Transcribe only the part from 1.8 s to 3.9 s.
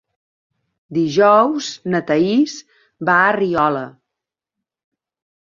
na Thaís va a Riola.